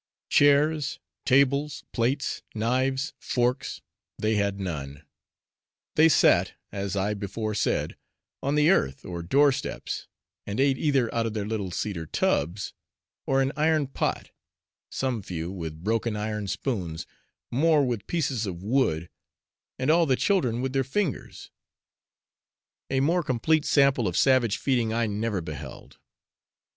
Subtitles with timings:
[0.29, 0.97] Chairs,
[1.27, 3.81] tables, plates, knives, forks,
[4.17, 5.03] they had none;
[5.93, 7.95] they sat, as I before said,
[8.41, 10.07] on the earth or doorsteps,
[10.47, 12.73] and ate either out of their little cedar tubs,
[13.27, 14.31] or an iron pot,
[14.89, 17.05] some few with broken iron spoons,
[17.51, 19.07] more with pieces of wood,
[19.77, 21.51] and all the children with their fingers.
[22.89, 25.99] A more complete sample of savage feeding, I never beheld.